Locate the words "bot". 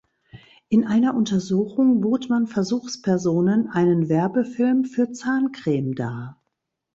2.01-2.27